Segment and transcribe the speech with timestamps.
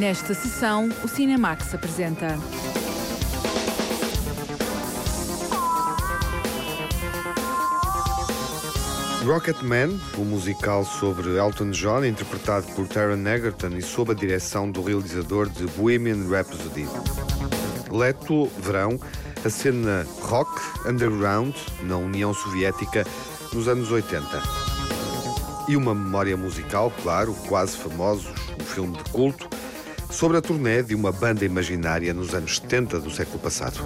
[0.00, 2.28] Nesta sessão, o Cinemax apresenta.
[9.26, 14.82] Rocketman, o musical sobre Elton John, interpretado por Taron Egerton e sob a direção do
[14.82, 16.88] realizador de Bohemian Rhapsody.
[17.90, 18.98] Leto, verão,
[19.44, 20.50] a cena rock
[20.88, 23.06] underground na União Soviética
[23.52, 24.24] nos anos 80.
[25.68, 29.49] E uma memória musical, claro, quase famosos, um filme de culto,
[30.10, 33.80] sobre a turnê de uma banda imaginária nos anos 70 do século passado.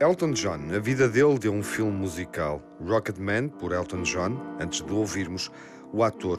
[0.00, 4.92] Elton John, a vida dele deu um filme musical, Rocketman, por Elton John, antes de
[4.92, 5.50] ouvirmos
[5.92, 6.38] o ator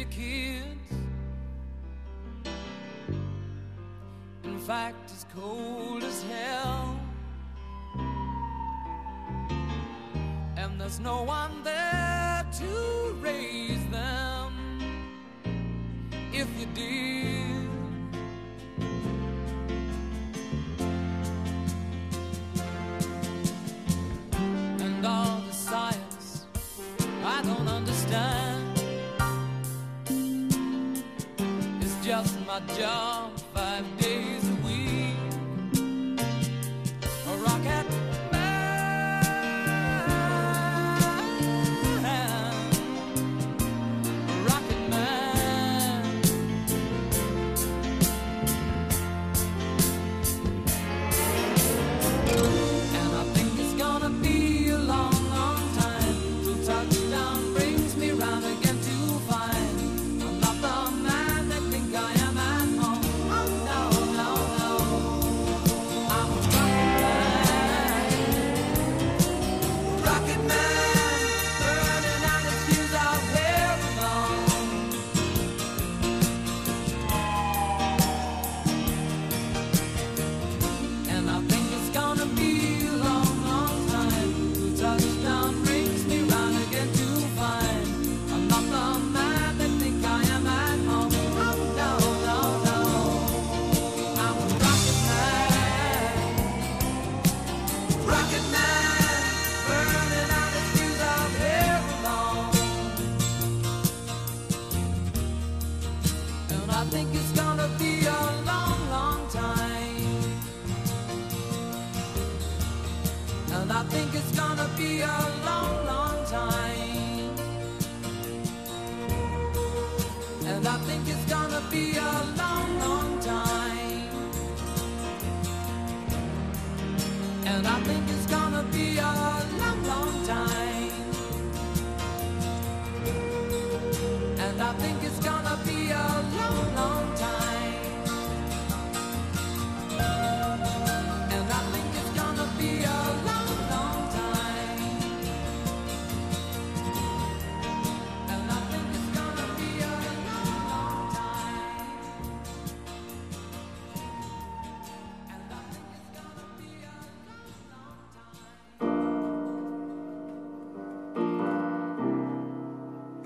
[0.00, 0.66] your kids.
[4.44, 6.98] In fact, it's cold as hell.
[10.56, 14.52] And there's no one there to raise them.
[16.32, 17.68] If you did.
[24.80, 26.46] And all the science
[27.24, 28.39] I don't understand.
[32.50, 33.19] my job.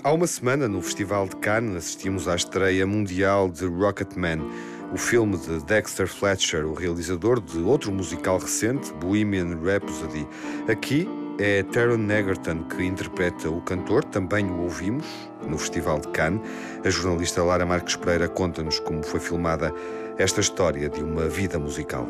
[0.05, 4.39] Há uma semana, no Festival de Cannes, assistimos à estreia mundial de Rocketman,
[4.93, 10.27] o filme de Dexter Fletcher, o realizador de outro musical recente, Bohemian Rhapsody.
[10.71, 11.09] Aqui
[11.39, 15.07] é Taron Egerton que interpreta o cantor, também o ouvimos
[15.49, 16.41] no Festival de Cannes.
[16.85, 19.73] A jornalista Lara Marques Pereira conta-nos como foi filmada
[20.19, 22.07] esta história de uma vida musical.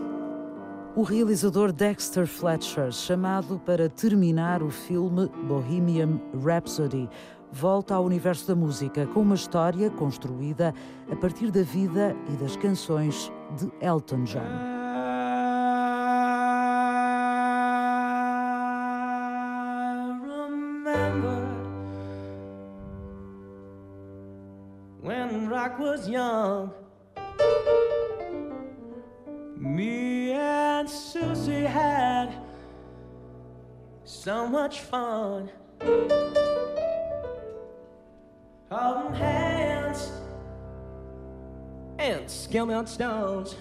[0.98, 7.09] O realizador Dexter Fletcher, chamado para terminar o filme Bohemian Rhapsody,
[7.56, 10.74] volta ao universo da música com uma história construída
[11.10, 14.75] a partir da vida e das canções de Elton John.
[25.48, 26.72] Rock was young.
[29.58, 32.36] Me and Susie had
[34.04, 35.50] so much fun.
[38.71, 40.12] Holding hands
[42.00, 42.29] and
[42.73, 43.56] on stones.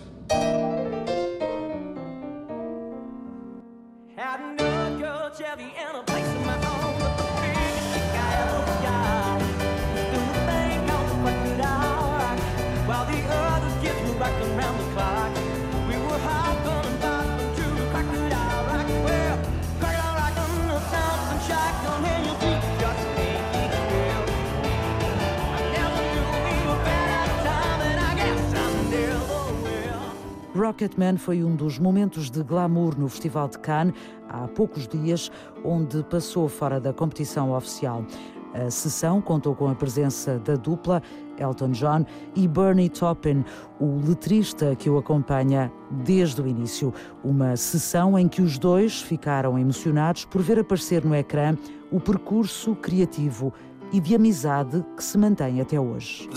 [30.74, 33.94] Rocketman foi um dos momentos de glamour no Festival de Cannes
[34.28, 35.30] há poucos dias,
[35.64, 38.04] onde passou fora da competição oficial.
[38.52, 41.00] A sessão contou com a presença da dupla
[41.38, 42.04] Elton John
[42.34, 43.44] e Bernie Taupin,
[43.78, 45.72] o letrista que o acompanha
[46.04, 46.92] desde o início.
[47.22, 51.56] Uma sessão em que os dois ficaram emocionados por ver aparecer no ecrã
[51.92, 53.52] o percurso criativo
[53.92, 56.28] e de amizade que se mantém até hoje.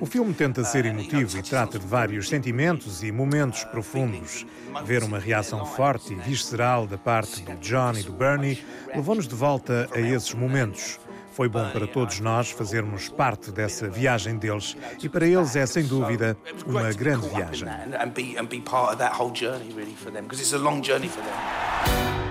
[0.00, 4.46] O filme tenta ser uh, emotivo e trata de vários sentimentos e momentos profundos.
[4.84, 8.62] Ver uma reação forte e visceral da parte do John e do Bernie
[8.94, 10.98] levou-nos de volta a esses momentos.
[11.32, 15.84] Foi bom para todos nós fazermos parte dessa viagem deles e para eles é, sem
[15.86, 16.36] dúvida,
[16.66, 17.68] uma grande viagem.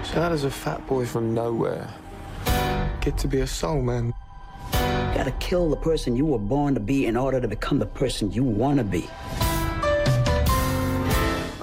[0.03, 1.87] Chad is a fat boy from nowhere.
[3.03, 4.13] Get to be a soul man.
[5.15, 8.31] gotta kill the person you were born to be in order to become the person
[8.31, 9.03] you want to be.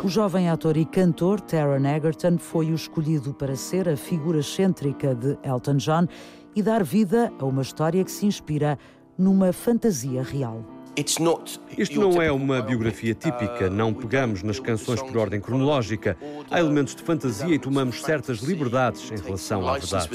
[0.03, 5.15] O jovem ator e cantor Taron Egerton foi o escolhido para ser a figura excêntrica
[5.15, 6.07] de Elton John
[6.55, 8.79] e dar vida a uma história que se inspira
[9.19, 10.65] numa fantasia real.
[10.99, 14.59] It's not Isto não é typical uma biografia típica, Uh, não we pegamos don't nas
[14.61, 16.17] canções songs por ordem in cronológica.
[16.21, 16.47] order.
[16.51, 20.09] Há elementos de fantasia e tomamos certas Fantasy, liberdades em take relação à verdade.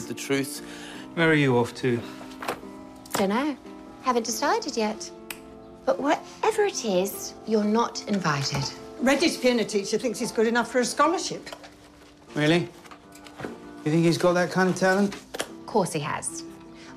[1.15, 1.17] With the truth.
[1.17, 1.99] Where are you off to?
[3.13, 3.55] Don't know.
[4.03, 5.11] Haven't decided yet.
[5.85, 8.63] But whatever it is, you're not invited.
[8.99, 11.49] Reddy's piano teacher thinks he's good enough for a scholarship.
[12.35, 12.69] Really?
[13.83, 15.15] You think he's got that kind of talent?
[15.15, 16.43] Of course he has.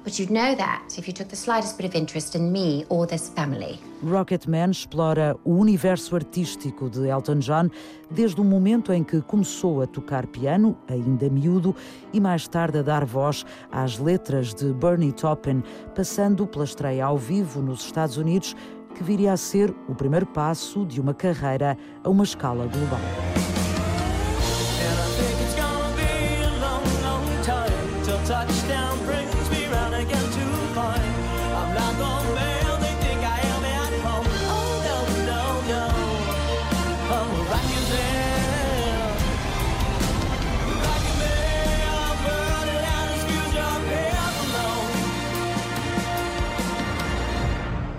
[0.05, 3.07] But you'd know that if you took the slightest bit of interest in me or
[3.07, 3.81] this family.
[4.03, 7.71] Rocketman explora o universo artístico de Elton John
[8.11, 11.75] desde o momento em que começou a tocar piano, ainda miúdo,
[12.13, 15.63] e mais tarde a dar voz às letras de Bernie Taupin,
[15.95, 18.55] passando pela estreia ao vivo nos Estados Unidos,
[18.95, 23.01] que viria a ser o primeiro passo de uma carreira a uma escala global.
[28.27, 28.63] And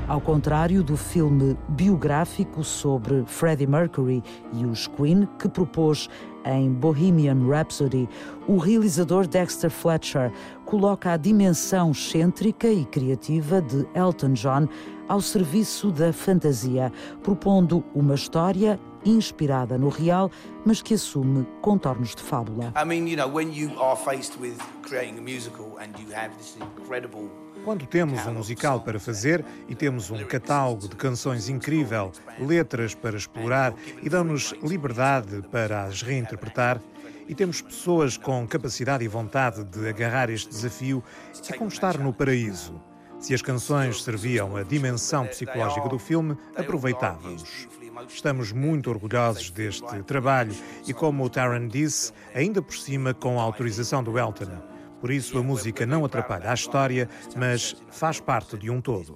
[0.07, 4.21] Ao contrário do filme biográfico sobre Freddie Mercury
[4.53, 6.07] e os Queen, que propôs
[6.45, 8.07] em Bohemian Rhapsody,
[8.47, 10.31] o realizador Dexter Fletcher
[10.63, 14.67] coloca a dimensão excêntrica e criativa de Elton John
[15.07, 16.91] ao serviço da fantasia,
[17.23, 20.29] propondo uma história inspirada no real,
[20.63, 22.71] mas que assume contornos de fábula.
[22.79, 26.35] I mean, you know, when you are faced with creating a musical and you have
[26.37, 27.27] this incredible
[27.65, 33.17] Quando temos um musical para fazer e temos um catálogo de canções incrível, letras para
[33.17, 36.79] explorar e dão-nos liberdade para as reinterpretar,
[37.27, 41.03] e temos pessoas com capacidade e vontade de agarrar este desafio,
[41.49, 42.79] é como estar no paraíso.
[43.19, 47.67] Se as canções serviam a dimensão psicológica do filme, aproveitávamos.
[48.07, 50.53] Estamos muito orgulhosos deste trabalho
[50.85, 54.74] e, como o Taron disse, ainda por cima com a autorização do Elton.
[54.99, 59.15] Por isso, a música não atrapalha a história, mas faz parte de um todo.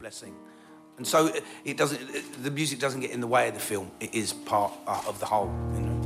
[1.00, 1.31] And so
[1.63, 2.00] it doesn't.
[2.43, 3.89] The music doesn't get in the way of the film.
[4.01, 5.50] It is part uh, of the whole.
[5.74, 6.01] You know?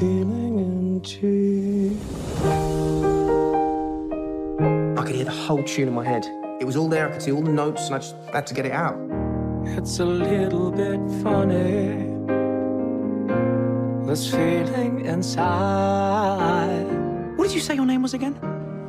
[0.00, 1.96] Feeling in cheek.
[4.98, 6.26] I could hear the whole tune in my head.
[6.60, 7.08] It was all there.
[7.08, 8.98] I could see all the notes, and I just had to get it out.
[9.66, 12.10] It's a little bit funny.
[14.04, 16.93] This feeling inside.
[17.44, 18.38] What did you say your name was again?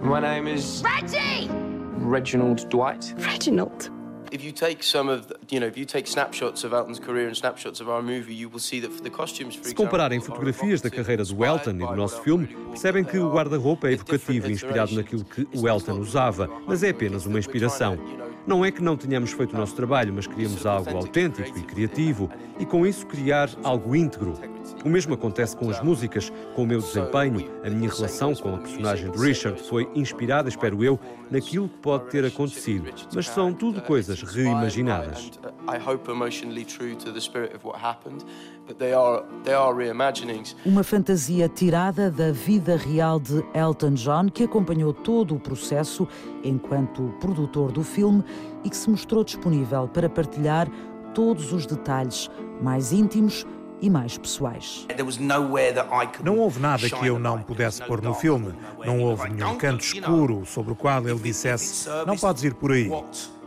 [0.02, 1.50] My name is Reggie!
[1.98, 3.14] Reginald Dwight.
[3.18, 3.90] Reginald.
[4.32, 7.28] If you take some of, the, you know, if you take snapshots of Elton's career
[7.28, 10.22] and snapshots of our movie, you will see that for the costumes, for Se compararem
[10.22, 14.50] fotografias da carreira do Elton e do nosso filme, percebem que o guarda-roupa é evocativo
[14.50, 18.00] inspirado naquilo que o Elton usava, mas é apenas uma inspiração.
[18.48, 22.30] Não é que não tenhamos feito o nosso trabalho, mas queríamos algo autêntico e criativo.
[22.60, 24.34] e com isso criar algo íntegro.
[24.84, 28.58] O mesmo acontece com as músicas, com o meu desempenho, a minha relação com a
[28.60, 31.00] personagem de Richard foi inspirada, espero eu,
[31.30, 35.32] naquilo que pode ter acontecido, mas são tudo coisas reimaginadas.
[35.68, 38.24] I hope emotionally true to the spirit of what happened,
[38.68, 40.56] but they are they are reimaginings.
[40.66, 46.08] Uma fantasia tirada da vida real de Elton John, que acompanhou todo o processo
[46.44, 48.24] enquanto produtor do filme
[48.64, 50.70] e que se mostrou disponível para partilhar
[51.16, 52.30] todos os detalhes
[52.62, 53.46] mais íntimos
[53.82, 54.88] e mais pessoais.
[56.24, 58.54] Não houve nada que eu não pudesse pôr no filme.
[58.86, 62.90] Não houve nenhum canto escuro sobre o qual ele dissesse: não podes ir por aí.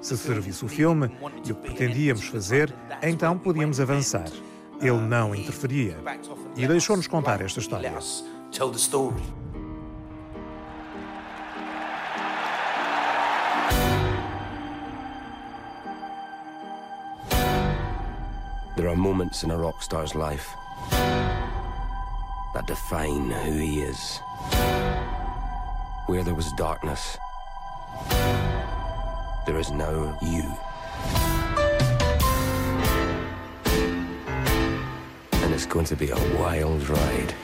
[0.00, 1.10] Se servisse o filme
[1.44, 4.28] e o que pretendíamos fazer, então podíamos avançar.
[4.80, 5.96] Ele não interferia
[6.56, 7.92] e deixou-nos contar esta história.
[8.52, 9.22] Tell the story.
[18.76, 20.46] There are moments in a rock star's life
[22.54, 24.20] that define who he is.
[26.06, 27.18] Where there was darkness,
[29.48, 30.44] there is now you.
[35.42, 37.34] And it's going to be a wild ride.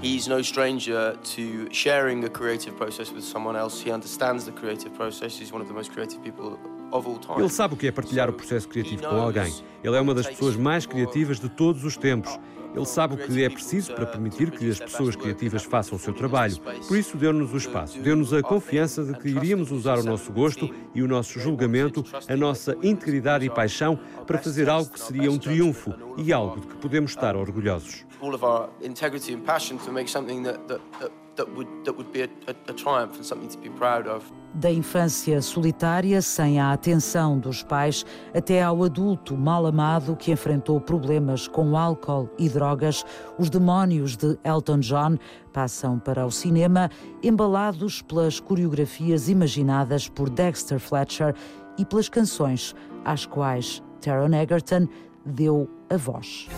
[0.00, 3.82] He's no stranger to sharing a creative process with someone else.
[3.82, 5.38] He understands the creative process.
[5.38, 6.58] He's one of the most creative people
[6.90, 7.38] of all time.
[7.38, 9.52] Ele sabe o que é partilhar o processo criativo com alguém.
[9.82, 12.38] Ele é uma das pessoas mais criativas de todos os tempos.
[12.74, 16.12] Ele sabe o que é preciso para permitir que as pessoas criativas façam o seu
[16.12, 16.56] trabalho.
[16.88, 20.68] Por isso, deu-nos o espaço, deu-nos a confiança de que iríamos usar o nosso gosto
[20.94, 25.38] e o nosso julgamento, a nossa integridade e paixão para fazer algo que seria um
[25.38, 28.04] triunfo e algo de que podemos estar orgulhosos.
[31.36, 34.24] That would that would be a, a, a triumph and something to be proud of.
[34.54, 40.80] Da infância solitária, sem a atenção dos pais, até ao adulto mal amado que enfrentou
[40.80, 43.04] problemas com álcool e drogas,
[43.38, 45.18] os demónios de Elton John
[45.52, 46.90] passam para o cinema
[47.22, 51.34] embalados pelas coreografias imaginadas por Dexter Fletcher
[51.76, 52.74] e pelas canções
[53.04, 54.86] às quais Taron Egerton
[55.24, 56.48] deu a voz.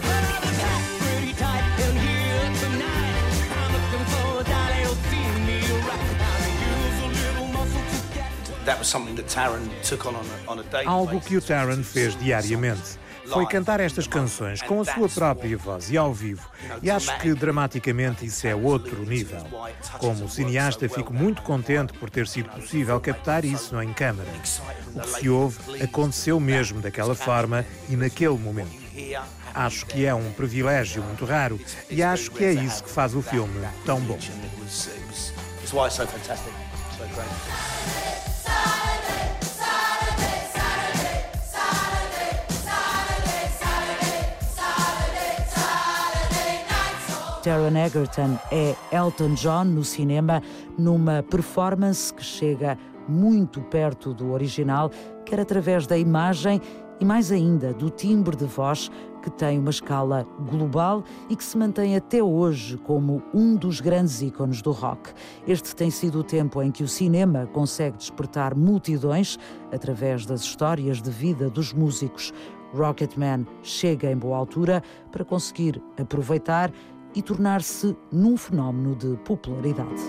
[10.84, 12.98] Algo que o Taron fez diariamente.
[13.26, 16.48] Foi cantar estas canções com a sua própria voz e ao vivo.
[16.82, 19.44] E acho que dramaticamente isso é outro nível.
[19.98, 24.28] Como cineasta, fico muito contente por ter sido possível captar isso em câmara.
[24.94, 28.76] O que se ouve aconteceu mesmo daquela forma e naquele momento.
[29.52, 31.58] Acho que é um privilégio muito raro
[31.90, 34.18] e acho que é isso que faz o filme tão bom.
[35.62, 36.52] It's why it's so fantastic.
[36.96, 37.75] So great.
[47.46, 50.42] Taron Egerton é Elton John no cinema,
[50.76, 52.76] numa performance que chega
[53.08, 54.90] muito perto do original,
[55.24, 56.60] quer através da imagem
[56.98, 58.90] e mais ainda do timbre de voz
[59.22, 64.22] que tem uma escala global e que se mantém até hoje como um dos grandes
[64.22, 65.12] ícones do rock.
[65.46, 69.38] Este tem sido o tempo em que o cinema consegue despertar multidões
[69.72, 72.34] através das histórias de vida dos músicos.
[72.74, 76.72] Rocketman chega em boa altura para conseguir aproveitar
[77.16, 80.02] e tornar-se num fenómeno de popularidade.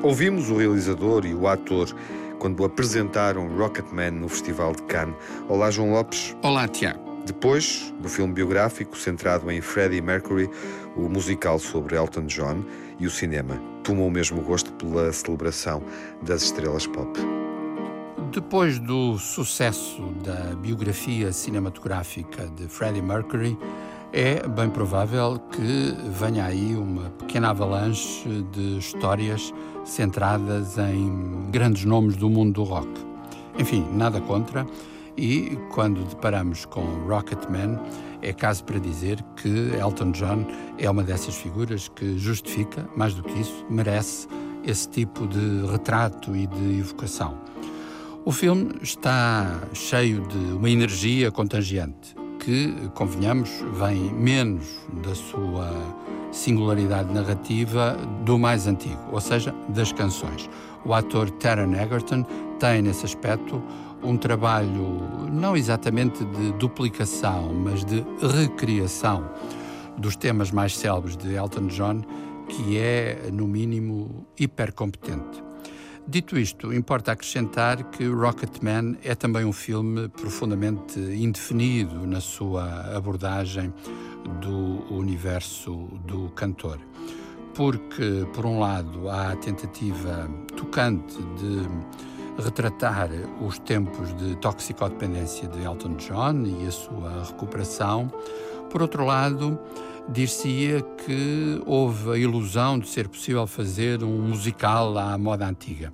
[0.00, 1.92] Ouvimos o realizador e o ator
[2.38, 5.16] quando apresentaram Rocketman no Festival de Cannes.
[5.48, 6.36] Olá, João Lopes.
[6.42, 7.00] Olá, Tiago.
[7.26, 10.48] Depois do filme biográfico centrado em Freddie Mercury,
[10.96, 12.64] o musical sobre Elton John
[12.98, 15.82] e o cinema tomou o mesmo gosto pela celebração
[16.22, 17.10] das estrelas pop.
[18.32, 23.58] Depois do sucesso da biografia cinematográfica de Freddie Mercury,
[24.12, 29.52] é bem provável que venha aí uma pequena avalanche de histórias
[29.84, 32.88] centradas em grandes nomes do mundo do rock.
[33.58, 34.66] Enfim, nada contra,
[35.16, 37.78] e quando deparamos com Rocketman,
[38.22, 40.46] é caso para dizer que Elton John
[40.78, 44.26] é uma dessas figuras que justifica, mais do que isso, merece
[44.64, 47.36] esse tipo de retrato e de evocação.
[48.24, 52.18] O filme está cheio de uma energia contagiante
[52.48, 55.70] que, convenhamos, vem menos da sua
[56.32, 60.48] singularidade narrativa do mais antigo, ou seja, das canções.
[60.82, 62.24] O ator Taron Egerton
[62.58, 63.62] tem, nesse aspecto,
[64.02, 68.02] um trabalho não exatamente de duplicação, mas de
[68.34, 69.28] recriação
[69.98, 72.00] dos temas mais célebres de Elton John,
[72.48, 75.47] que é, no mínimo, hipercompetente.
[76.10, 83.74] Dito isto, importa acrescentar que Rocketman é também um filme profundamente indefinido na sua abordagem
[84.40, 85.70] do universo
[86.06, 86.78] do cantor.
[87.54, 91.68] Porque, por um lado, há a tentativa tocante de
[92.38, 98.12] retratar os tempos de toxicodependência de Elton John e a sua recuperação.
[98.70, 99.58] Por outro lado,
[100.08, 105.92] dir-se-ia que houve a ilusão de ser possível fazer um musical à moda antiga.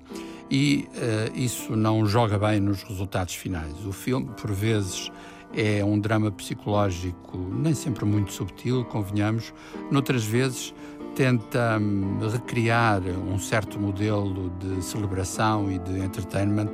[0.49, 3.85] E uh, isso não joga bem nos resultados finais.
[3.85, 5.11] O filme, por vezes,
[5.53, 9.53] é um drama psicológico nem sempre muito subtil, convenhamos,
[9.89, 10.73] noutras vezes
[11.15, 16.73] tenta hum, recriar um certo modelo de celebração e de entertainment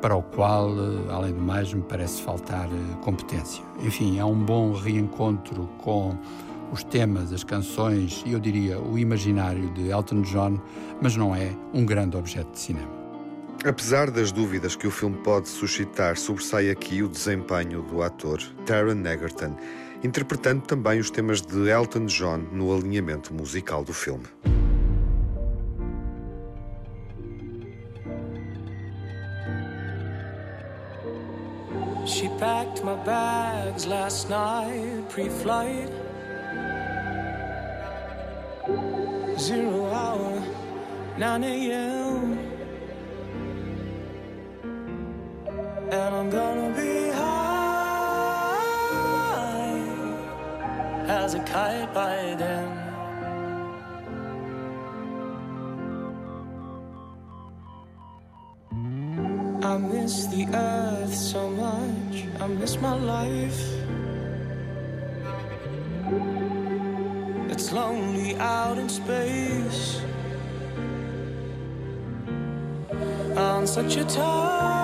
[0.00, 3.64] para o qual, eh, além do mais, me parece faltar eh, competência.
[3.82, 6.18] Enfim, é um bom reencontro com
[6.70, 10.60] os temas, as canções e eu diria o imaginário de Elton John,
[11.00, 12.90] mas não é um grande objeto de cinema.
[13.64, 19.06] Apesar das dúvidas que o filme pode suscitar, sobressai aqui o desempenho do ator Taron
[19.06, 19.56] Egerton,
[20.02, 24.26] interpretando também os temas de Elton John no alinhamento musical do filme.
[32.04, 35.88] She packed my bags last night, pre-flight.
[39.38, 40.42] Zero hour,
[41.16, 42.38] 9 a.m.
[45.90, 47.31] And I'm gonna be high
[51.12, 52.68] as a kite by then.
[59.62, 62.14] I miss the earth so much.
[62.40, 63.62] I miss my life.
[67.52, 70.00] It's lonely out in space
[73.36, 74.81] on such a timeless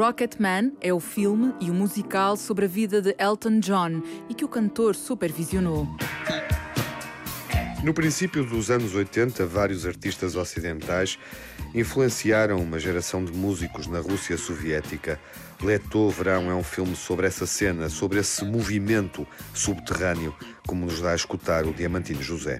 [0.00, 4.46] Rocketman é o filme e o musical sobre a vida de Elton John e que
[4.46, 5.86] o cantor supervisionou.
[7.84, 11.18] No princípio dos anos 80, vários artistas ocidentais
[11.74, 15.20] influenciaram uma geração de músicos na Rússia soviética.
[15.62, 20.34] Leto Verão é um filme sobre essa cena, sobre esse movimento subterrâneo,
[20.66, 22.58] como nos dá a escutar o Diamantino José.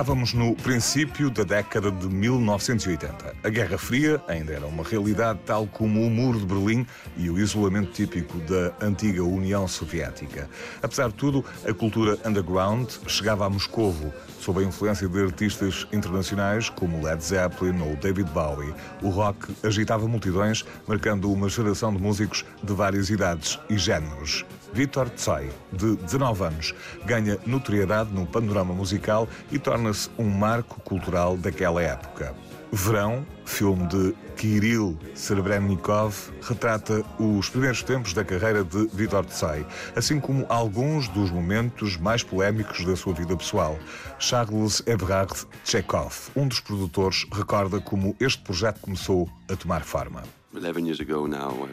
[0.00, 3.36] Estávamos no princípio da década de 1980.
[3.44, 6.86] A Guerra Fria ainda era uma realidade, tal como o Muro de Berlim
[7.18, 10.48] e o isolamento típico da antiga União Soviética.
[10.82, 14.10] Apesar de tudo, a cultura underground chegava a Moscovo,
[14.40, 18.72] sob a influência de artistas internacionais como Led Zeppelin ou David Bowie.
[19.02, 24.46] O rock agitava multidões, marcando uma geração de músicos de várias idades e géneros.
[24.72, 31.36] Vitor Tsoi, de 19 anos, ganha notoriedade no panorama musical e torna-se um marco cultural
[31.36, 32.34] daquela época.
[32.72, 40.20] Verão, filme de Kirill Serebrennikov, retrata os primeiros tempos da carreira de Vitor Tsoi, assim
[40.20, 43.76] como alguns dos momentos mais polémicos da sua vida pessoal.
[44.20, 50.22] Charles Eberhard Chekhov, um dos produtores, recorda como este projeto começou a tomar forma.
[50.54, 51.68] 11 years ago now,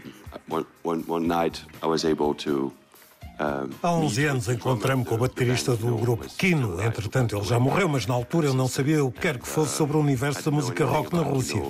[0.50, 2.72] one, one, one night I was able to
[3.40, 6.82] Há 11 anos encontrei-me com o baterista do grupo Kino.
[6.82, 9.76] Entretanto, ele já morreu, mas na altura eu não sabia o que quer que fosse
[9.76, 11.62] sobre o universo da música rock na Rússia.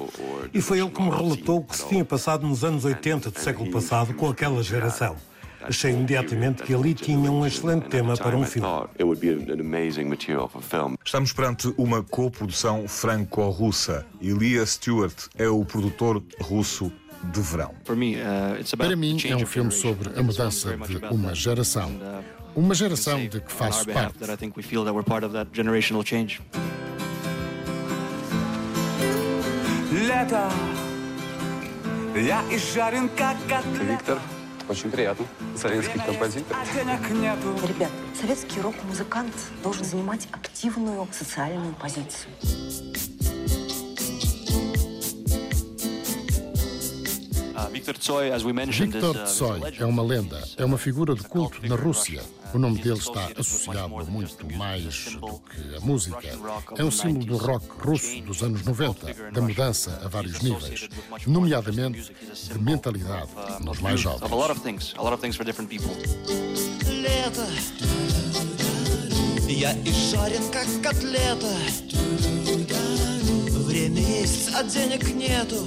[0.54, 3.40] E foi ele que me relatou o que se tinha passado nos anos 80 do
[3.40, 5.18] século passado com aquela geração.
[5.62, 8.68] Achei imediatamente que ali tinha um excelente tema para um filme.
[11.04, 14.06] Estamos perante uma coprodução franco-russa.
[14.22, 16.90] Elias Stewart é o produtor russo
[17.25, 17.75] de verão.
[17.85, 21.91] Para mim, é um filme sobre a mudança de uma geração.
[22.55, 24.19] Uma geração de que faço parte.
[29.93, 30.51] Лето,
[32.17, 33.91] я изжарен как котлет.
[33.91, 34.19] Виктор,
[34.69, 35.27] очень приятно.
[35.55, 36.57] Советский композитор.
[36.57, 37.55] А денег нету.
[37.67, 42.33] Ребят, советский рок-музыкант должен занимать активную социальную позицию.
[47.71, 48.31] Victor Tsoi
[49.79, 52.23] é uma lenda, é uma figura de culto na Rússia.
[52.53, 56.29] O nome dele está associado a muito mais do que a música.
[56.77, 60.88] É um símbolo do rock russo dos anos 90, da mudança a vários níveis,
[61.27, 62.12] nomeadamente
[62.53, 64.23] de mentalidade nos mais jovens.
[67.03, 67.47] Лето,
[69.49, 71.57] я изжарен как котлета.
[73.51, 75.67] Время есть, а денег nету.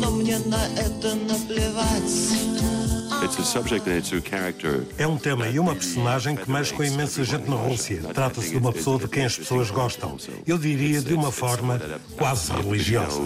[0.00, 2.48] Но мне на это наплевать.
[4.96, 8.00] É um tema e uma personagem que mexe com imensa gente na Rússia.
[8.14, 10.16] Trata-se de uma pessoa de quem as pessoas gostam.
[10.46, 11.80] Eu diria de uma forma
[12.16, 13.20] quase religiosa.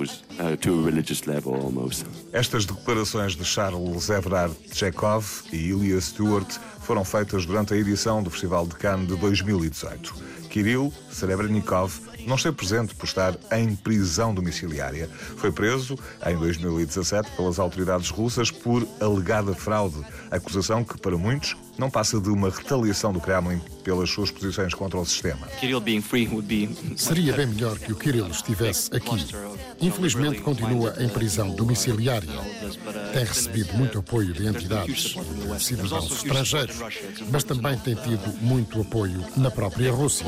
[2.32, 8.30] Estas declarações de Charles Everard Chekhov e Ilya Stewart foram feitas durante a edição do
[8.30, 10.14] Festival de Cannes de 2018.
[10.48, 15.09] Kirill Serebrennikov não esteve presente por estar em prisão domiciliária.
[15.37, 21.89] Foi preso em 2017 pelas autoridades russas por alegada fraude, acusação que, para muitos, não
[21.89, 25.47] passa de uma retaliação do Kremlin pelas suas posições contra o sistema.
[26.95, 29.25] Seria bem melhor que o Kirill estivesse aqui.
[29.79, 32.29] Infelizmente, continua em prisão domiciliária.
[33.13, 36.77] Tem recebido muito apoio de entidades de cidadãos estrangeiros,
[37.31, 40.25] mas também tem tido muito apoio na própria Rússia.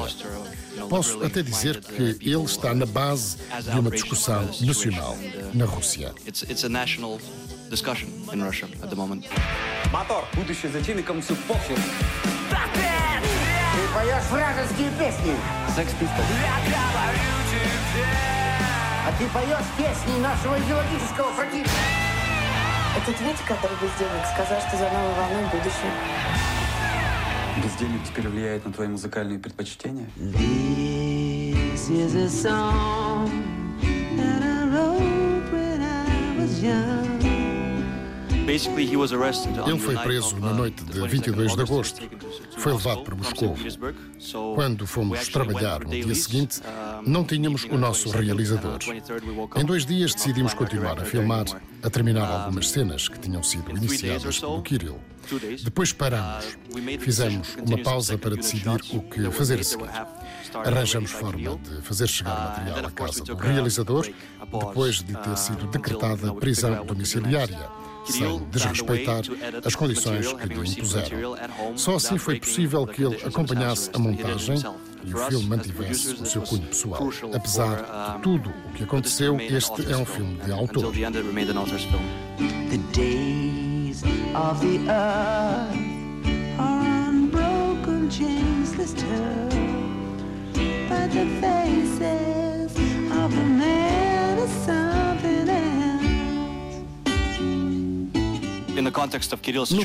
[0.88, 5.18] Posso até dizer que ele está na base de uma discussão nacional
[5.54, 6.14] na Rússia.
[9.94, 11.76] Мотор, будущее за чиником суппохер.
[11.76, 11.82] Ты
[13.94, 15.36] поешь вражеские песни.
[15.76, 15.94] Секс
[19.06, 21.70] А ты поешь песни нашего идеологического противника.
[22.98, 25.92] Это Витя, который без денег, сказал, что за новой волной будущее.
[27.64, 30.10] Бездельник теперь влияет на твои музыкальные предпочтения?
[30.18, 33.30] This is a song
[34.18, 36.99] that I wrote when I was young.
[38.50, 42.02] Ele foi preso na noite de 22 de agosto.
[42.58, 43.56] Foi levado para Moscou.
[44.56, 46.60] Quando fomos trabalhar no dia seguinte,
[47.06, 48.80] não tínhamos o nosso realizador.
[49.56, 51.46] Em dois dias decidimos continuar a filmar,
[51.84, 55.00] a terminar algumas cenas que tinham sido iniciadas pelo Kirill.
[55.64, 56.58] Depois paramos.
[57.02, 59.90] Fizemos uma pausa para decidir o que fazer a seguir.
[60.56, 64.10] Arranjamos forma de fazer chegar material à casa do realizador,
[64.40, 67.79] depois de ter sido decretada prisão domiciliária
[68.12, 69.24] sem desrespeitar
[69.64, 71.36] as condições que lhe impuseram.
[71.76, 74.58] Só assim foi possível que ele acompanhasse a montagem
[75.04, 77.10] e o filme mantivesse o seu cunho pessoal.
[77.34, 80.92] Apesar de tudo o que aconteceu, este é um filme de autor.
[82.70, 84.04] The days
[84.36, 85.76] of the earth
[86.60, 89.50] are unbroken chains that stir,
[90.88, 92.49] but the faces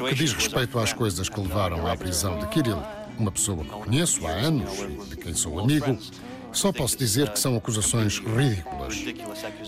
[0.00, 2.82] No que diz respeito às coisas que levaram à prisão de Kirill,
[3.18, 5.98] uma pessoa que conheço há anos e de quem sou amigo,
[6.54, 9.04] só posso dizer que são acusações ridículas.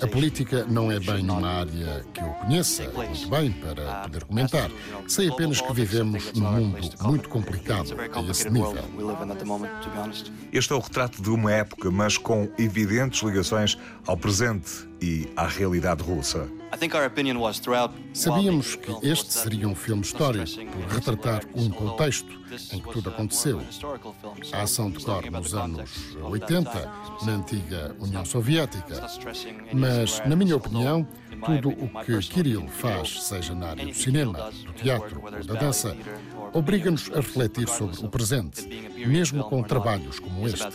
[0.01, 4.71] A política não é bem uma área que eu conheça muito bem para poder comentar.
[5.09, 8.77] Sei apenas que vivemos num mundo muito complicado a esse nível.
[10.53, 15.47] Este é o retrato de uma época, mas com evidentes ligações ao presente e à
[15.47, 16.49] realidade russa.
[18.13, 22.29] Sabíamos que este seria um filme histórico, por retratar um contexto
[22.73, 23.61] em que tudo aconteceu.
[24.53, 26.93] A ação decorre nos anos 80,
[27.25, 29.07] na antiga União Soviética.
[29.73, 31.07] Mas, na minha opinião,
[31.45, 35.97] tudo o que Kirill faz, seja na área do cinema, do teatro ou da dança,
[36.53, 38.67] obriga-nos a refletir sobre o presente,
[39.07, 40.67] mesmo com trabalhos como este.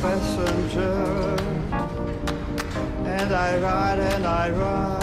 [0.00, 1.36] Passenger,
[3.04, 5.00] and I ride and I ride.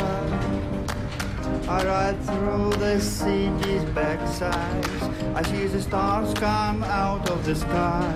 [1.69, 5.01] I ride through the city's backsides.
[5.35, 8.15] I see the stars come out of the sky.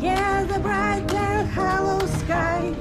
[0.00, 2.74] Yeah, the bright and hollow sky.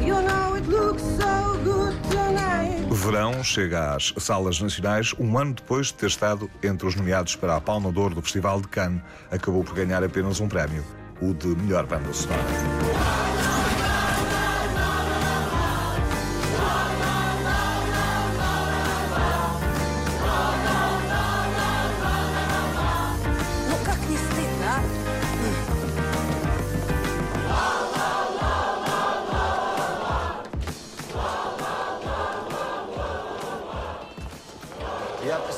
[0.00, 2.84] You know it looks so good tonight.
[2.90, 7.56] Verão chega às salas nacionais um ano depois de ter estado entre os nomeados para
[7.56, 9.02] a Palma de Ouro do Festival de Cannes.
[9.30, 10.84] Acabou por ganhar apenas um prémio,
[11.30, 13.24] od melhor banda sonora.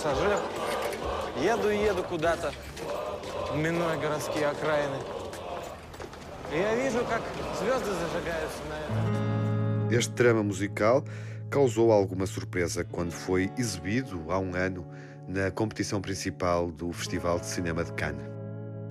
[0.06, 0.38] пассажир.
[1.42, 2.52] Еду и еду куда-то,
[3.54, 4.96] минуя городские окраины.
[9.90, 11.04] Este drama musical
[11.50, 14.86] causou alguma surpresa quando foi exibido há um ano
[15.28, 18.24] na competição principal do Festival de Cinema de Cannes.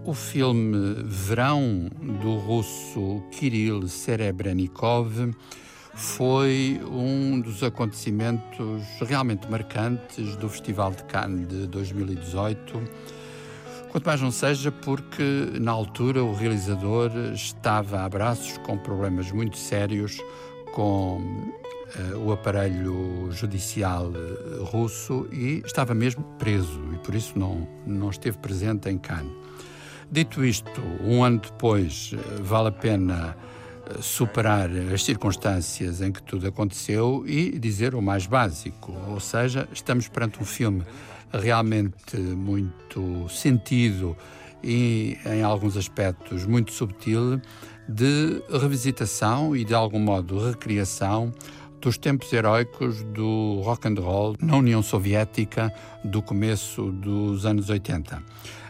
[0.03, 1.89] O filme Verão,
[2.21, 5.33] do russo Kirill Serebrennikov,
[5.95, 12.79] foi um dos acontecimentos realmente marcantes do Festival de Cannes de 2018.
[13.95, 15.23] Quanto mais não seja porque,
[15.57, 20.19] na altura, o realizador estava a braços com problemas muito sérios
[20.73, 21.53] com
[21.97, 28.09] eh, o aparelho judicial eh, russo e estava mesmo preso e por isso não, não
[28.09, 29.31] esteve presente em Cannes.
[30.11, 33.37] Dito isto, um ano depois, eh, vale a pena
[34.01, 40.09] superar as circunstâncias em que tudo aconteceu e dizer o mais básico, ou seja, estamos
[40.09, 40.83] perante um filme
[41.41, 44.15] realmente muito sentido
[44.63, 47.39] e, em alguns aspectos, muito subtil
[47.87, 51.31] de revisitação e, de algum modo, recriação
[51.79, 55.71] dos tempos heróicos do rock and roll na União Soviética
[56.03, 58.23] do começo dos anos 80.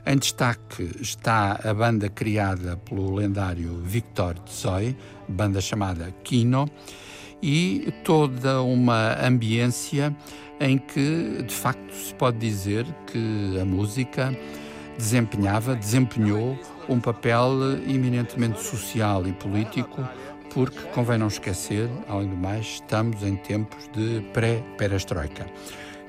[0.05, 4.95] Em destaque está a banda criada pelo lendário Viktor Tsoi,
[5.29, 6.69] banda chamada Kino,
[7.41, 10.15] e toda uma ambiência
[10.59, 14.37] em que, de facto, se pode dizer que a música
[14.97, 17.51] desempenhava, desempenhou um papel
[17.87, 20.07] eminentemente social e político,
[20.53, 25.45] porque, convém não esquecer, além do mais, estamos em tempos de pré-perestroika.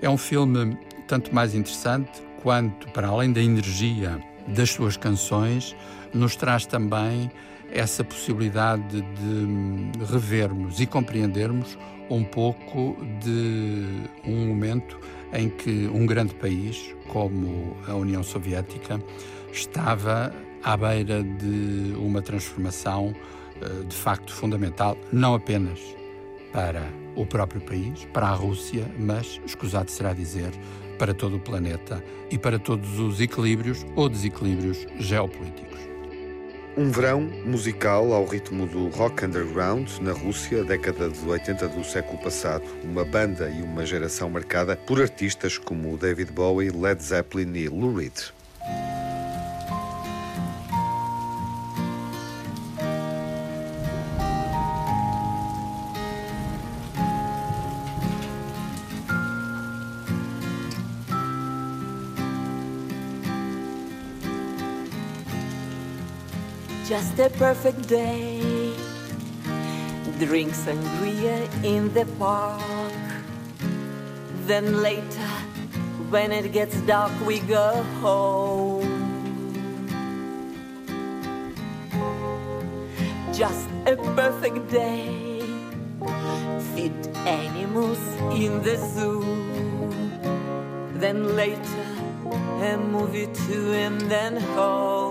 [0.01, 0.79] É um filme
[1.09, 5.75] tanto mais interessante quanto, para além da energia das suas canções,
[6.15, 7.31] nos traz também
[7.73, 11.77] essa possibilidade de revermos e compreendermos
[12.11, 13.85] um pouco de
[14.25, 14.99] um momento
[15.33, 19.03] em que um grande país como a União Soviética
[19.53, 23.15] estava à beira de uma transformação
[23.61, 25.81] eh, de facto fundamental, não apenas
[26.53, 26.83] para
[27.15, 30.51] o próprio país, para a Rússia, mas, escusado será dizer,
[30.99, 35.76] para todo o planeta e para todos os equilíbrios ou desequilíbrios geopolíticos.
[36.79, 42.19] Um verão musical ao ritmo do rock underground na Rússia, década de 80 do século
[42.19, 42.67] passado.
[42.85, 47.95] Uma banda e uma geração marcada por artistas como David Bowie, Led Zeppelin e Lou
[47.95, 48.13] Reed.
[67.19, 68.77] A perfect day.
[70.19, 72.61] Drink sangria in the park.
[74.45, 75.33] Then later,
[76.11, 78.85] when it gets dark, we go home.
[83.33, 85.41] Just a perfect day.
[86.75, 88.03] Feed animals
[88.37, 89.25] in the zoo.
[91.01, 91.89] Then later,
[92.61, 95.06] a movie too, and then home.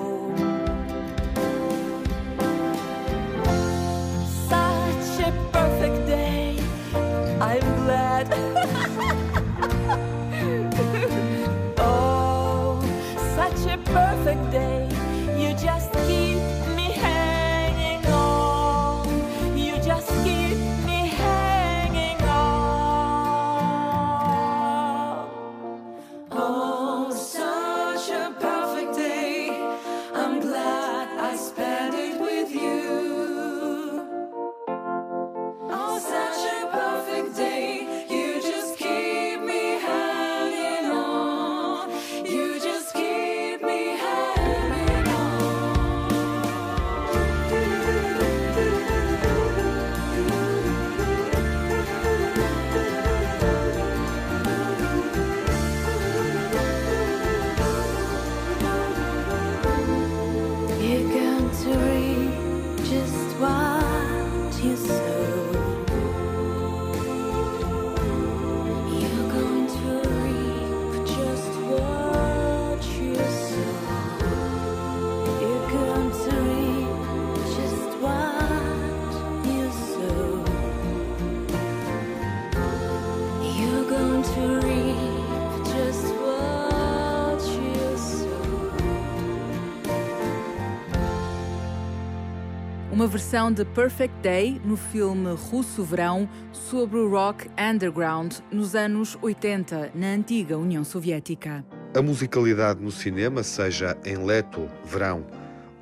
[93.16, 99.92] Versão de Perfect Day no filme russo Verão sobre o rock underground nos anos 80,
[99.96, 101.66] na antiga União Soviética.
[101.96, 105.26] A musicalidade no cinema, seja em Leto, Verão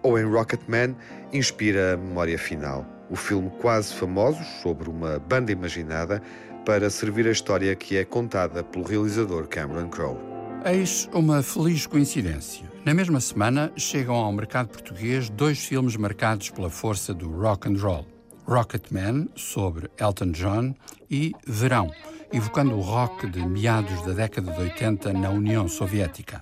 [0.04, 0.96] ou em Rocketman,
[1.34, 2.86] inspira a memória final.
[3.10, 6.22] O filme quase famoso sobre uma banda imaginada
[6.64, 10.20] para servir a história que é contada pelo realizador Cameron Crowe.
[10.66, 12.73] Eis uma feliz coincidência.
[12.86, 17.78] Na mesma semana chegam ao mercado português dois filmes marcados pela força do rock and
[17.80, 18.06] roll.
[18.46, 20.76] Rocketman, sobre Elton John,
[21.10, 21.90] e Verão,
[22.34, 26.42] evocando o rock de meados da década de 80 na União Soviética.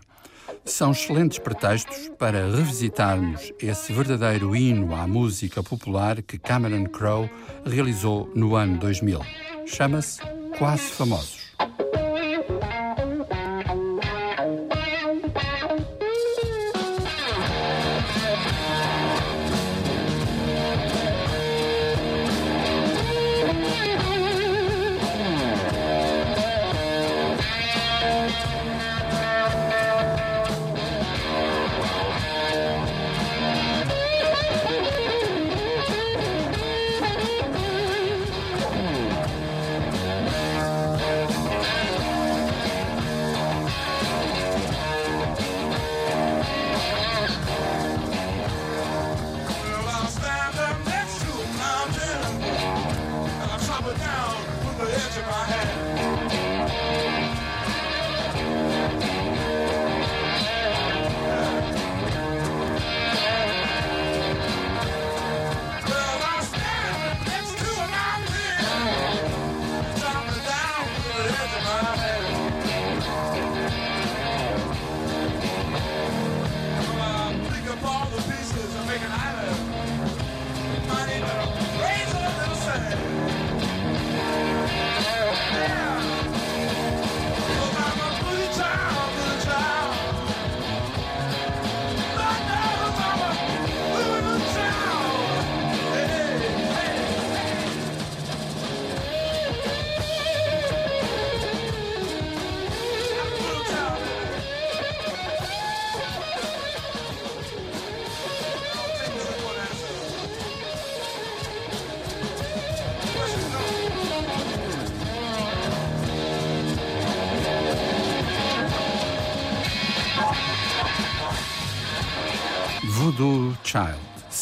[0.66, 7.30] São excelentes pretextos para revisitarmos esse verdadeiro hino à música popular que Cameron Crowe
[7.64, 9.20] realizou no ano 2000.
[9.68, 10.22] Chama-se
[10.58, 11.41] Quase Famosos.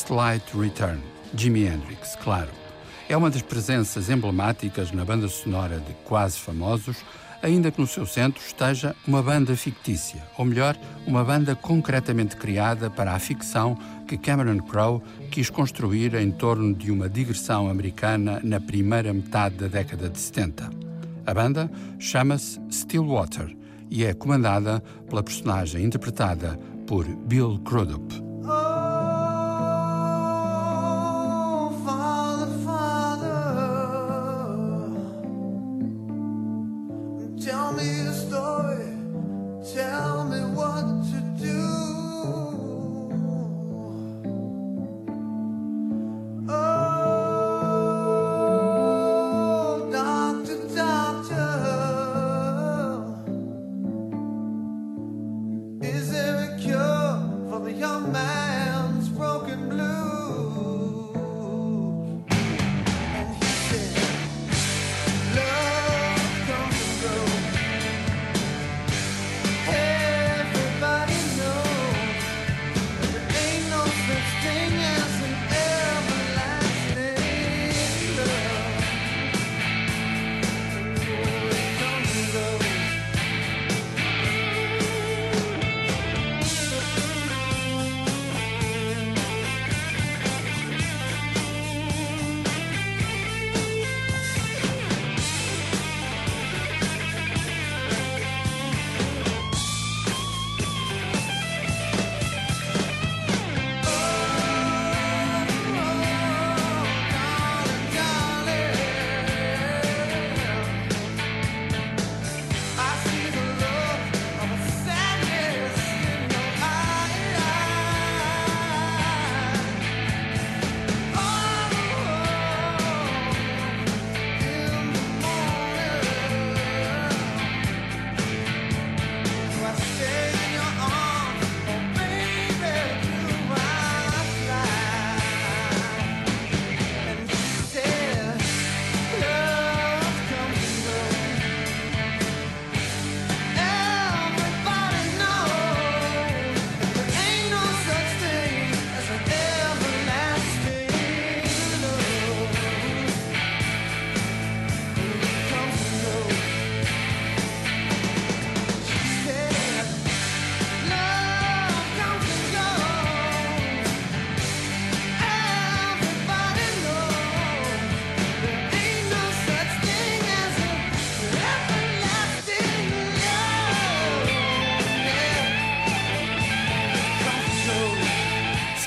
[0.09, 0.99] Slight Return,
[1.35, 2.49] Jimi Hendrix, claro.
[3.07, 6.97] É uma das presenças emblemáticas na banda sonora de Quase Famosos,
[7.43, 12.89] ainda que no seu centro esteja uma banda fictícia, ou melhor, uma banda concretamente criada
[12.89, 14.99] para a ficção que Cameron Crowe
[15.29, 20.71] quis construir em torno de uma digressão americana na primeira metade da década de 70.
[21.23, 23.55] A banda chama-se Stillwater
[23.91, 26.57] e é comandada pela personagem interpretada
[26.87, 28.28] por Bill Crudup.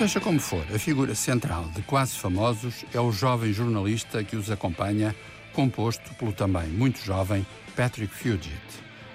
[0.03, 4.51] Seja como for, a figura central de Quase Famosos é o jovem jornalista que os
[4.51, 5.15] acompanha,
[5.53, 7.47] composto pelo também muito jovem
[7.77, 8.51] Patrick Fugit.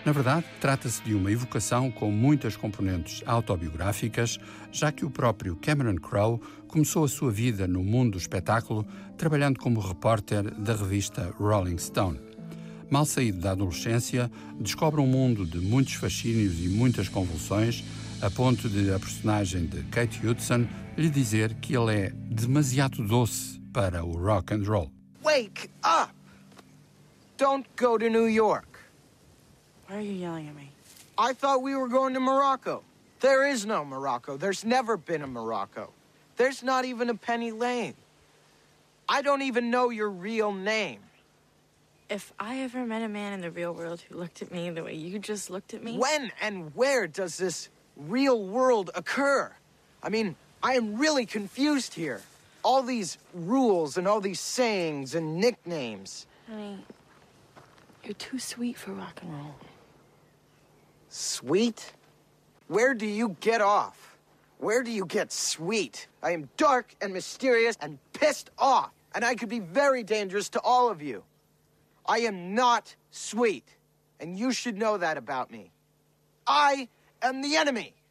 [0.06, 4.40] Na verdade, trata-se de uma evocação com muitas componentes autobiográficas,
[4.72, 9.60] já que o próprio Cameron Crowe começou a sua vida no mundo do espetáculo trabalhando
[9.60, 12.18] como repórter da revista Rolling Stone.
[12.90, 17.84] Mal saído da adolescência, descobre um mundo de muitos fascínios e muitas convulsões,
[18.22, 23.60] a ponto de a personagem de Kate Hudson lhe dizer que ele é demasiado doce
[23.72, 24.92] para o rock and roll.
[25.24, 26.12] Wake up!
[27.38, 28.80] Don't go to New York.
[29.88, 30.72] Why are you yelling at me?
[31.18, 32.84] I thought we were going to Morocco.
[33.20, 34.38] There is no Morocco.
[34.38, 35.92] There's never been a Morocco.
[36.38, 37.94] There's not even a Penny Lane.
[39.08, 41.00] I don't even know your real name.
[42.10, 44.84] If I ever met a man in the real world who looked at me the
[44.84, 45.98] way you just looked at me.
[45.98, 49.52] When and where does this real world occur?
[50.02, 52.22] I mean, I am really confused here.
[52.64, 56.28] All these rules and all these sayings and nicknames.
[56.48, 56.80] Honey,
[58.04, 59.56] you're too sweet for rock and roll.
[61.10, 61.94] Sweet?
[62.68, 64.18] Where do you get off?
[64.60, 66.08] Where do you get sweet?
[66.24, 70.60] I am dark and mysterious and pissed off, and I could be very dangerous to
[70.62, 71.24] all of you.
[72.06, 73.66] I am not sweet,
[74.20, 75.72] and you should know that about me.
[76.46, 76.97] I am the enemy.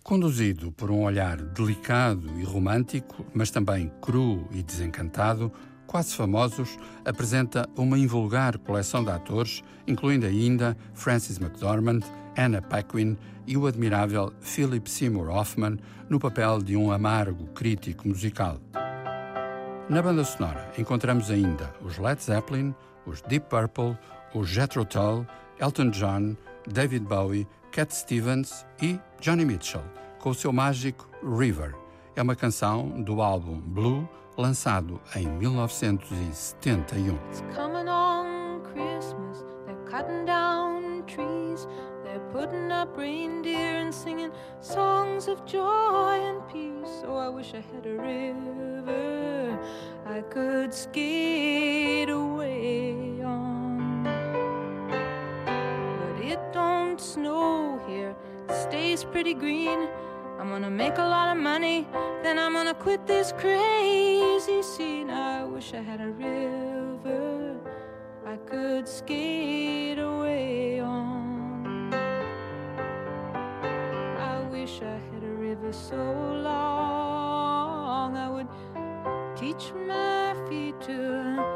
[0.03, 5.53] Conduzido por um olhar delicado e romântico, mas também cru e desencantado,
[5.87, 12.01] Quase Famosos apresenta uma invulgar coleção de atores, incluindo ainda Frances McDormand,
[12.37, 15.79] Anna Paquin e o admirável Philip Seymour Hoffman
[16.09, 18.61] no papel de um amargo crítico musical.
[19.89, 22.75] Na banda sonora encontramos ainda os Led Zeppelin,
[23.07, 23.97] os Deep Purple,
[24.35, 25.25] os Jethro Tull,
[25.61, 26.37] Elton John,
[26.67, 29.83] David Bowie, Cat Stevens e Johnny Mitchell,
[30.19, 31.75] com o seu mágico River.
[32.15, 37.19] É uma canção do álbum Blue, lançado em 1971.
[37.55, 41.69] Coming on Christmas, they're cutting down trees.
[42.05, 47.05] They're putting up reindeer and singing songs of joy and peace.
[47.07, 49.59] Oh, I wish I had a river
[50.07, 53.16] I could skate away
[56.97, 58.17] don't snow here,
[58.49, 59.87] stays pretty green.
[60.39, 61.87] I'm gonna make a lot of money,
[62.23, 65.11] then I'm gonna quit this crazy scene.
[65.11, 67.61] I wish I had a river
[68.25, 71.93] I could skate away on.
[74.33, 75.97] I wish I had a river so
[76.51, 78.49] long I would
[79.37, 81.56] teach my feet to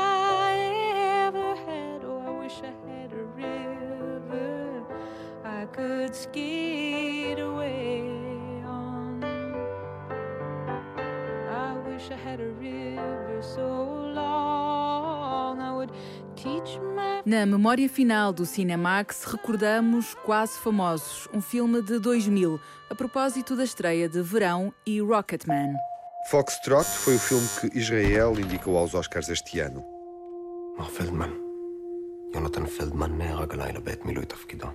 [17.24, 23.64] Na memória final do Cinemax, recordamos Quase Famosos, um filme de 2000, a propósito da
[23.64, 25.74] estreia de Verão e Rocketman.
[26.30, 29.82] Foxtrot foi o filme que Israel indicou aos Oscars este ano.
[30.78, 31.30] מר פלדמן,
[32.34, 34.66] יונתן פלדמן נהרג הלילה בעת מילוי תפקידו.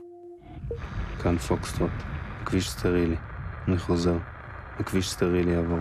[1.24, 1.92] כאן פוקסטרוט,
[2.46, 3.16] כביש סטרילי.
[3.68, 4.18] אני חוזר,
[4.80, 5.80] הכביש סטרילי יעבור.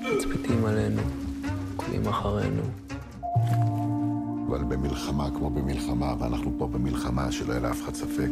[0.00, 1.02] מצפיתים עלינו,
[1.76, 2.62] עוקבים אחרינו.
[4.50, 8.30] אבל במלחמה כמו במלחמה, ואנחנו פה במלחמה, שלא יהיה לאף אחד ספק.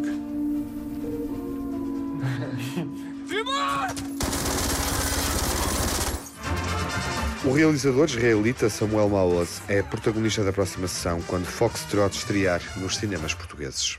[7.47, 13.35] O realizador israelita Samuel Maoz é protagonista da próxima sessão quando Foxtrot estrear nos cinemas
[13.35, 13.99] portugueses.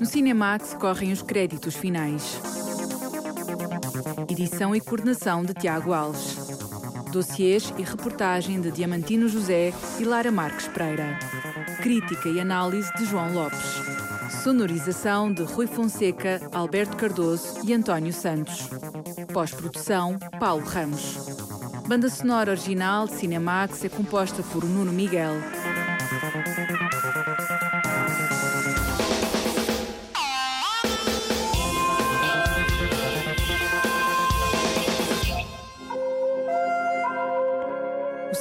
[0.00, 2.51] No Cinemax correm os créditos finais.
[4.33, 6.35] Edição e coordenação de Tiago Alves.
[7.11, 11.19] Dossiês e reportagem de Diamantino José e Lara Marques Pereira.
[11.83, 13.59] Crítica e análise de João Lopes.
[14.43, 18.69] Sonorização de Rui Fonseca, Alberto Cardoso e António Santos.
[19.31, 21.15] Pós-produção, Paulo Ramos.
[21.87, 25.35] Banda sonora original de Cinemax é composta por Nuno Miguel.